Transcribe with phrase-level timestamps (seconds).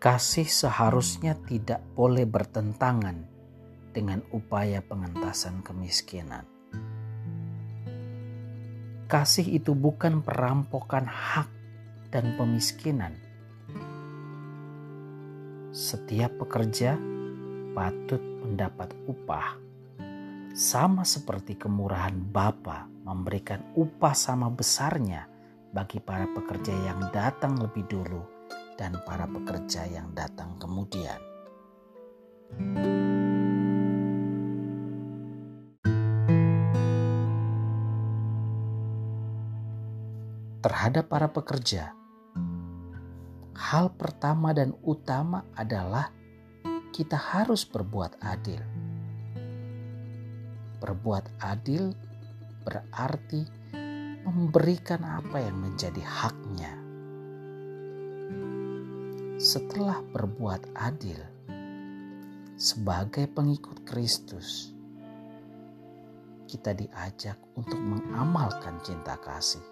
[0.00, 3.20] kasih seharusnya tidak boleh bertentangan
[3.92, 6.48] dengan upaya pengentasan kemiskinan.
[9.04, 11.52] Kasih itu bukan perampokan hak
[12.08, 13.12] dan pemiskinan.
[15.68, 16.96] Setiap pekerja
[17.76, 19.60] patut mendapat upah,
[20.56, 25.28] sama seperti kemurahan Bapa memberikan upah sama besarnya
[25.76, 28.29] bagi para pekerja yang datang lebih dulu
[28.80, 31.20] dan para pekerja yang datang kemudian.
[40.60, 41.96] terhadap para pekerja.
[43.56, 46.12] Hal pertama dan utama adalah
[46.92, 48.60] kita harus berbuat adil.
[50.80, 51.92] Berbuat adil
[52.64, 53.44] berarti
[54.24, 56.79] memberikan apa yang menjadi haknya.
[59.40, 61.16] Setelah berbuat adil
[62.60, 64.76] sebagai pengikut Kristus,
[66.44, 69.64] kita diajak untuk mengamalkan cinta kasih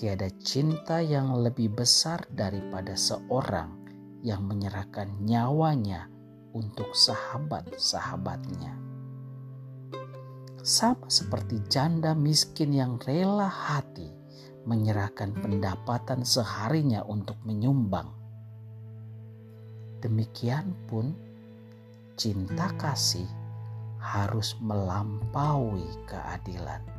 [0.00, 3.76] Tiada cinta yang lebih besar daripada seorang
[4.24, 6.08] yang menyerahkan nyawanya
[6.56, 8.80] untuk sahabat-sahabatnya.
[10.64, 14.17] Sama seperti janda miskin yang rela hati
[14.68, 18.12] menyerahkan pendapatan seharinya untuk menyumbang.
[20.04, 21.16] Demikian pun
[22.20, 23.26] cinta kasih
[23.98, 26.98] harus melampaui keadilan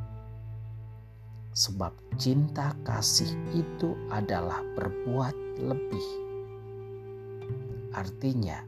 [1.59, 6.07] sebab cinta kasih itu adalah berbuat lebih.
[7.91, 8.63] Artinya,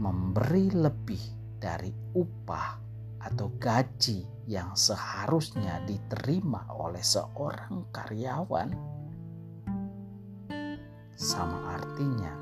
[0.00, 1.20] memberi lebih
[1.60, 2.87] dari upah
[3.18, 8.70] atau gaji yang seharusnya diterima oleh seorang karyawan,
[11.18, 12.32] sama artinya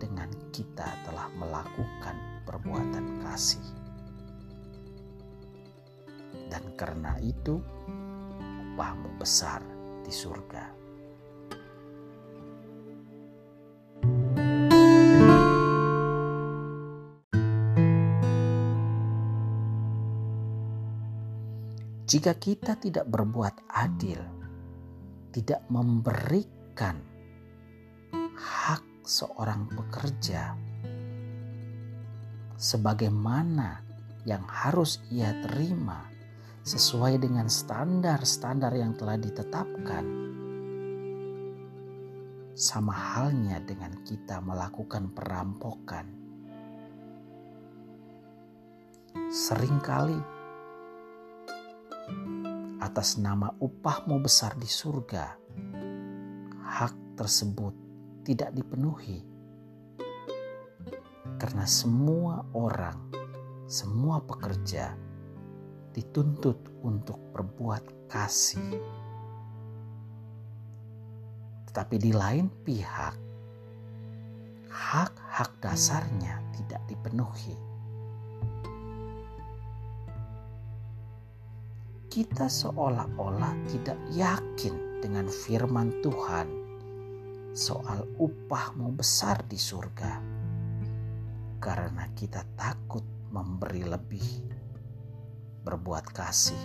[0.00, 2.16] dengan kita telah melakukan
[2.48, 3.66] perbuatan kasih.
[6.48, 7.60] Dan karena itu
[8.74, 9.60] upahmu besar
[10.00, 10.87] di surga.
[22.08, 24.16] Jika kita tidak berbuat adil,
[25.28, 26.96] tidak memberikan
[28.32, 30.56] hak seorang pekerja
[32.56, 33.84] sebagaimana
[34.24, 36.08] yang harus ia terima
[36.64, 40.04] sesuai dengan standar-standar yang telah ditetapkan.
[42.56, 46.08] Sama halnya dengan kita melakukan perampokan.
[49.28, 50.37] Seringkali
[52.88, 55.36] atas nama upahmu besar di surga,
[56.64, 57.76] hak tersebut
[58.24, 59.20] tidak dipenuhi
[61.36, 63.12] karena semua orang,
[63.68, 64.96] semua pekerja
[65.92, 68.80] dituntut untuk berbuat kasih.
[71.68, 73.14] Tetapi di lain pihak,
[74.72, 77.67] hak-hak dasarnya tidak dipenuhi.
[82.08, 86.48] Kita seolah-olah tidak yakin dengan firman Tuhan
[87.52, 90.16] soal upahmu besar di surga
[91.60, 94.24] karena kita takut memberi lebih
[95.68, 96.64] berbuat kasih.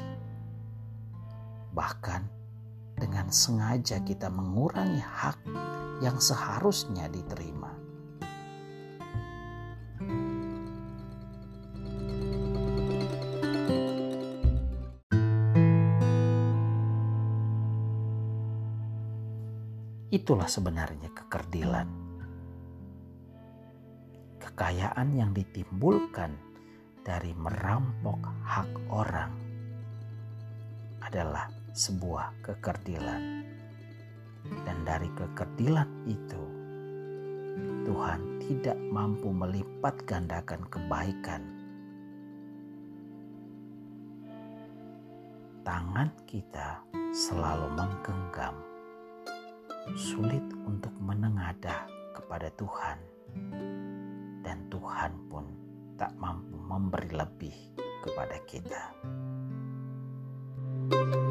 [1.75, 2.21] Bahkan
[2.95, 5.43] dengan sengaja kita mengurangi hak
[5.99, 7.82] yang seharusnya diterima.
[20.13, 21.89] Itulah sebenarnya kekerdilan.
[24.37, 26.37] Kekayaan yang ditimbulkan
[27.01, 29.33] dari merampok hak orang
[31.01, 33.41] adalah sebuah kekerdilan.
[34.61, 36.43] Dan dari kekerdilan itu,
[37.89, 41.41] Tuhan tidak mampu melipat gandakan kebaikan.
[45.65, 48.72] Tangan kita selalu menggenggam,
[49.93, 52.97] sulit untuk menengadah kepada Tuhan,
[54.41, 55.45] dan Tuhan pun
[55.99, 57.55] tak mampu memberi lebih
[58.03, 58.83] kepada kita.
[60.83, 61.22] thank you